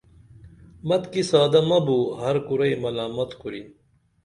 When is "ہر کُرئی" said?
2.21-2.73